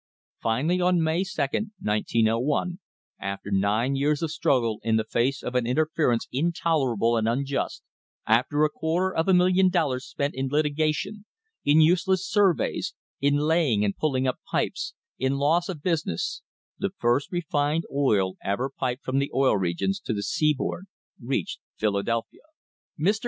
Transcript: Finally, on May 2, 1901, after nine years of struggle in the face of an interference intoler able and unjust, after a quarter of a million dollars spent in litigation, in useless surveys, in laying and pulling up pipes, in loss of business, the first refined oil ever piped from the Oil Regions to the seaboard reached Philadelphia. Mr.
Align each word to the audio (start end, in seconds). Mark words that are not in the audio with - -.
Finally, 0.41 0.81
on 0.81 0.99
May 1.03 1.23
2, 1.23 1.27
1901, 1.39 2.79
after 3.19 3.51
nine 3.51 3.95
years 3.95 4.23
of 4.23 4.31
struggle 4.31 4.79
in 4.81 4.95
the 4.95 5.03
face 5.03 5.43
of 5.43 5.53
an 5.53 5.67
interference 5.67 6.27
intoler 6.33 6.95
able 6.97 7.17
and 7.17 7.29
unjust, 7.29 7.83
after 8.25 8.63
a 8.63 8.69
quarter 8.71 9.13
of 9.15 9.27
a 9.27 9.33
million 9.35 9.69
dollars 9.69 10.07
spent 10.07 10.33
in 10.33 10.47
litigation, 10.47 11.25
in 11.63 11.81
useless 11.81 12.27
surveys, 12.27 12.95
in 13.19 13.35
laying 13.37 13.85
and 13.85 13.95
pulling 13.95 14.27
up 14.27 14.39
pipes, 14.49 14.95
in 15.19 15.37
loss 15.37 15.69
of 15.69 15.83
business, 15.83 16.41
the 16.79 16.89
first 16.97 17.31
refined 17.31 17.83
oil 17.93 18.37
ever 18.43 18.71
piped 18.75 19.05
from 19.05 19.19
the 19.19 19.29
Oil 19.35 19.55
Regions 19.55 19.99
to 19.99 20.13
the 20.15 20.23
seaboard 20.23 20.87
reached 21.21 21.59
Philadelphia. 21.77 22.41
Mr. 22.99 23.19